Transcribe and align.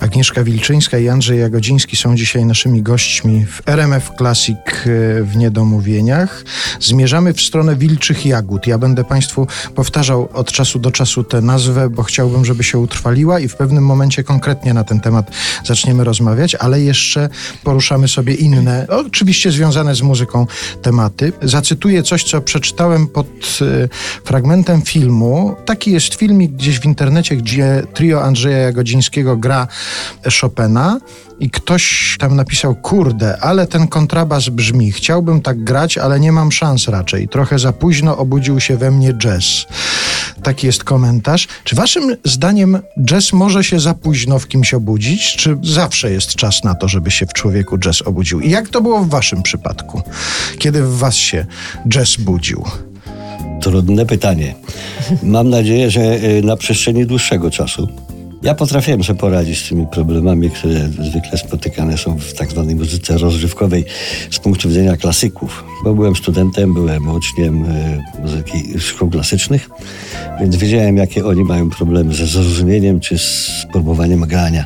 Agnieszka 0.00 0.44
Wilczyńska 0.44 0.98
i 0.98 1.08
Andrzej 1.08 1.40
Jagodziński 1.40 1.96
są 1.96 2.16
dzisiaj 2.16 2.44
naszymi 2.44 2.82
gośćmi 2.82 3.46
w 3.46 3.68
RMF 3.68 4.10
Classic 4.18 4.56
e, 4.58 5.22
w 5.22 5.36
Niedomówieniach. 5.36 6.44
Zmierzamy 6.80 7.34
w 7.34 7.40
stronę 7.40 7.76
Wilczych 7.76 8.26
Jagód. 8.26 8.66
Ja 8.66 8.78
będę 8.78 9.04
Państwu 9.04 9.46
powtarzał 9.74 10.28
od 10.32 10.52
czasu 10.52 10.78
do 10.78 10.90
czasu 10.90 11.24
tę 11.24 11.40
nazwę, 11.40 11.90
bo 11.90 12.02
chciałbym, 12.02 12.44
żeby 12.44 12.64
się 12.64 12.78
utrwaliła 12.78 13.40
i 13.40 13.48
w 13.48 13.56
pewnym 13.56 13.84
momencie 13.84 14.24
konkretnie 14.24 14.74
na 14.74 14.84
ten 14.84 15.00
temat 15.00 15.30
zaczniemy 15.64 16.04
rozmawiać, 16.04 16.54
ale 16.54 16.80
jeszcze 16.80 17.28
poruszamy 17.64 18.08
sobie 18.08 18.34
inne, 18.34 18.86
oczywiście 18.88 19.52
związane 19.52 19.94
z 19.94 20.02
muzyką 20.02 20.46
tematy. 20.82 21.32
Zacytuję 21.42 22.02
coś, 22.02 22.24
co 22.24 22.40
przeczytałem 22.40 23.06
pod 23.06 23.26
e, 23.26 23.88
fragmentem 24.24 24.82
filmu. 24.82 25.56
Taki 25.64 25.92
jest 25.92 26.14
filmik 26.14 26.52
gdzieś 26.52 26.80
w 26.80 26.84
internecie, 26.84 27.36
gdzie 27.36 27.82
trio 27.94 28.22
Andrzeja 28.22 28.58
Jagodzińskiego 28.58 29.36
gra 29.36 29.68
Chopina 30.40 31.00
i 31.40 31.50
ktoś 31.50 32.16
tam 32.18 32.36
napisał, 32.36 32.74
kurde, 32.74 33.38
ale 33.40 33.66
ten 33.66 33.88
kontrabas 33.88 34.48
brzmi, 34.48 34.92
chciałbym 34.92 35.42
tak 35.42 35.64
grać, 35.64 35.98
ale 35.98 36.20
nie 36.20 36.32
mam 36.32 36.52
szans 36.52 36.88
raczej. 36.88 37.28
Trochę 37.28 37.58
za 37.58 37.72
późno 37.72 38.18
obudził 38.18 38.60
się 38.60 38.76
we 38.76 38.90
mnie 38.90 39.14
jazz. 39.14 39.66
Taki 40.42 40.66
jest 40.66 40.84
komentarz. 40.84 41.48
Czy 41.64 41.76
waszym 41.76 42.16
zdaniem 42.24 42.78
jazz 43.04 43.32
może 43.32 43.64
się 43.64 43.80
za 43.80 43.94
późno 43.94 44.38
w 44.38 44.48
kimś 44.48 44.74
obudzić, 44.74 45.36
czy 45.36 45.58
zawsze 45.62 46.10
jest 46.10 46.34
czas 46.34 46.64
na 46.64 46.74
to, 46.74 46.88
żeby 46.88 47.10
się 47.10 47.26
w 47.26 47.32
człowieku 47.32 47.78
jazz 47.78 48.02
obudził? 48.02 48.40
I 48.40 48.50
jak 48.50 48.68
to 48.68 48.80
było 48.80 49.04
w 49.04 49.08
waszym 49.08 49.42
przypadku? 49.42 50.02
Kiedy 50.58 50.82
w 50.82 50.98
was 50.98 51.14
się 51.14 51.46
jazz 51.88 52.16
budził? 52.16 52.64
Trudne 53.60 54.06
pytanie. 54.06 54.54
Mam 55.22 55.50
nadzieję, 55.50 55.90
że 55.90 56.00
y, 56.00 56.42
na 56.42 56.56
przestrzeni 56.56 57.06
dłuższego 57.06 57.50
czasu. 57.50 57.88
Ja 58.42 58.54
potrafiłem 58.54 59.04
sobie 59.04 59.18
poradzić 59.18 59.64
z 59.64 59.68
tymi 59.68 59.86
problemami, 59.86 60.50
które 60.50 60.88
zwykle 60.88 61.38
spotykane 61.38 61.98
są 61.98 62.18
w 62.18 62.34
tak 62.34 62.50
zwanej 62.50 62.74
muzyce 62.74 63.18
rozrywkowej 63.18 63.84
z 64.30 64.38
punktu 64.38 64.68
widzenia 64.68 64.96
klasyków. 64.96 65.64
Bo 65.84 65.94
byłem 65.94 66.16
studentem, 66.16 66.74
byłem 66.74 67.08
uczniem 67.08 67.64
e, 67.64 68.02
muzyki 68.22 68.80
szkół 68.80 69.10
klasycznych, 69.10 69.70
więc 70.40 70.56
wiedziałem, 70.56 70.96
jakie 70.96 71.26
oni 71.26 71.44
mają 71.44 71.70
problemy 71.70 72.14
ze 72.14 72.26
zrozumieniem 72.26 73.00
czy 73.00 73.18
z 73.18 73.66
próbowaniem 73.72 74.20
grania 74.20 74.64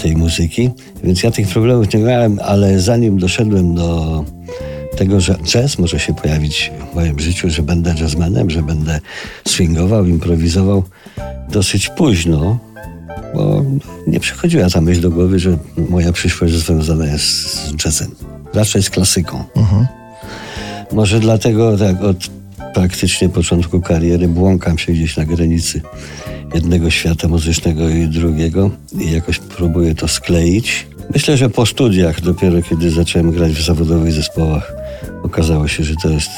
tej 0.00 0.16
muzyki. 0.16 0.70
Więc 1.04 1.22
ja 1.22 1.30
tych 1.30 1.48
problemów 1.48 1.94
nie 1.94 2.00
miałem, 2.00 2.38
ale 2.44 2.80
zanim 2.80 3.18
doszedłem 3.18 3.74
do 3.74 4.24
tego, 4.96 5.20
że 5.20 5.38
jazz 5.44 5.78
może 5.78 5.98
się 5.98 6.14
pojawić 6.14 6.72
w 6.92 6.94
moim 6.94 7.18
życiu, 7.18 7.50
że 7.50 7.62
będę 7.62 7.94
jazzmenem, 8.00 8.50
że 8.50 8.62
będę 8.62 9.00
swingował, 9.48 10.06
improwizował 10.06 10.82
dosyć 11.48 11.88
późno, 11.88 12.71
bo 13.34 13.64
nie 14.06 14.20
przychodziła 14.20 14.70
ta 14.70 14.80
myśl 14.80 15.00
do 15.00 15.10
głowy, 15.10 15.38
że 15.38 15.56
moja 15.90 16.12
przyszłość 16.12 16.54
związana 16.54 17.06
jest 17.06 17.24
z 17.24 17.84
jazzem. 17.84 18.10
Raczej 18.54 18.82
z 18.82 18.90
klasyką. 18.90 19.44
Mhm. 19.56 19.86
Może 20.92 21.20
dlatego 21.20 21.78
tak 21.78 22.02
od 22.02 22.16
praktycznie 22.74 23.28
początku 23.28 23.80
kariery 23.80 24.28
błąkam 24.28 24.78
się 24.78 24.92
gdzieś 24.92 25.16
na 25.16 25.24
granicy 25.24 25.80
jednego 26.54 26.90
świata 26.90 27.28
muzycznego 27.28 27.88
i 27.88 28.08
drugiego 28.08 28.70
i 29.00 29.12
jakoś 29.12 29.38
próbuję 29.38 29.94
to 29.94 30.08
skleić. 30.08 30.86
Myślę, 31.14 31.36
że 31.36 31.50
po 31.50 31.66
studiach, 31.66 32.20
dopiero 32.20 32.62
kiedy 32.62 32.90
zacząłem 32.90 33.30
grać 33.30 33.52
w 33.52 33.64
zawodowych 33.64 34.12
zespołach, 34.12 34.72
okazało 35.22 35.68
się, 35.68 35.84
że 35.84 35.94
to 36.02 36.08
jest 36.08 36.30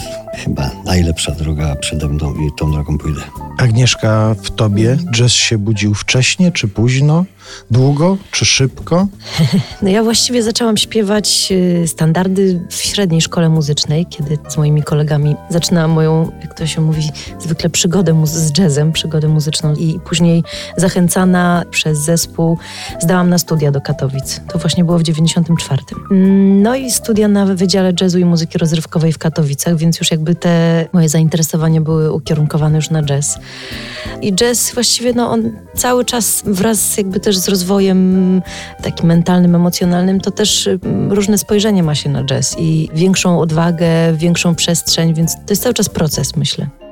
chyba 0.44 0.70
najlepsza 0.84 1.32
droga 1.32 1.76
przede 1.76 2.08
mną 2.08 2.34
i 2.34 2.58
tą 2.58 2.72
drogą 2.72 2.98
pójdę. 2.98 3.20
Agnieszka, 3.58 4.34
w 4.42 4.50
tobie 4.50 4.96
jazz 5.14 5.32
się 5.32 5.58
budził 5.58 5.94
wcześnie 5.94 6.52
czy 6.52 6.68
późno? 6.68 7.24
Długo 7.70 8.16
czy 8.30 8.44
szybko? 8.44 9.06
No 9.82 9.90
ja 9.90 10.02
właściwie 10.02 10.42
zaczęłam 10.42 10.76
śpiewać 10.76 11.48
y, 11.50 11.88
standardy 11.88 12.60
w 12.68 12.74
średniej 12.74 13.20
szkole 13.20 13.48
muzycznej, 13.48 14.06
kiedy 14.06 14.38
z 14.48 14.56
moimi 14.56 14.82
kolegami 14.82 15.36
zaczynałam 15.50 15.90
moją, 15.90 16.30
jak 16.42 16.54
to 16.54 16.66
się 16.66 16.80
mówi, 16.80 17.10
zwykle 17.38 17.70
przygodę 17.70 18.26
z 18.26 18.58
jazzem, 18.58 18.92
przygodę 18.92 19.28
muzyczną 19.28 19.74
i 19.74 20.00
później 20.00 20.44
zachęcana 20.76 21.62
przez 21.70 21.98
zespół 21.98 22.58
zdałam 23.00 23.30
na 23.30 23.38
studia 23.38 23.70
do 23.70 23.80
Katowic. 23.80 24.40
To 24.48 24.58
właśnie 24.58 24.84
było 24.84 24.98
w 24.98 25.02
94. 25.02 25.82
No 26.62 26.74
i 26.74 26.90
studia 26.90 27.28
na 27.28 27.46
Wydziale 27.46 27.92
Jazzu 28.00 28.18
i 28.18 28.24
Muzyki 28.24 28.58
Rozrywkowej 28.58 29.12
w 29.12 29.18
Katowicach, 29.18 29.76
więc 29.76 29.98
już 29.98 30.10
jakby 30.10 30.34
te 30.34 30.86
moje 30.92 31.08
zainteresowania 31.08 31.80
były 31.80 32.12
ukierunkowane 32.12 32.76
już 32.76 32.90
na 32.90 33.02
jazz. 33.02 33.38
I 34.22 34.32
jazz 34.32 34.74
właściwie, 34.74 35.12
no 35.12 35.30
on 35.30 35.52
cały 35.76 36.04
czas 36.04 36.42
wraz 36.46 36.96
jakby 36.96 37.20
też 37.20 37.33
z 37.36 37.48
rozwojem 37.48 38.42
takim 38.82 39.06
mentalnym, 39.06 39.54
emocjonalnym, 39.54 40.20
to 40.20 40.30
też 40.30 40.66
mm, 40.66 41.12
różne 41.12 41.38
spojrzenie 41.38 41.82
ma 41.82 41.94
się 41.94 42.10
na 42.10 42.24
jazz 42.24 42.56
i 42.58 42.88
większą 42.94 43.40
odwagę, 43.40 43.86
większą 44.14 44.54
przestrzeń, 44.54 45.14
więc 45.14 45.34
to 45.34 45.50
jest 45.50 45.62
cały 45.62 45.74
czas 45.74 45.88
proces, 45.88 46.36
myślę. 46.36 46.83